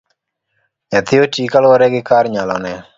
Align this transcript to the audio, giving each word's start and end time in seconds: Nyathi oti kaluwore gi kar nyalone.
Nyathi 0.91 1.15
oti 1.25 1.51
kaluwore 1.51 1.87
gi 1.93 2.01
kar 2.09 2.25
nyalone. 2.33 2.73